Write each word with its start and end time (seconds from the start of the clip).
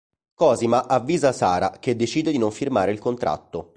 Cosima 0.33 0.87
avvisa 0.87 1.31
Sarah, 1.31 1.77
che 1.79 1.95
decide 1.95 2.31
di 2.31 2.39
non 2.39 2.49
firmare 2.51 2.89
il 2.91 2.97
contratto. 2.97 3.69